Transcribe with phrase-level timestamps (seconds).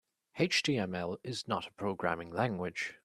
[0.39, 2.95] HTML is not a programming language.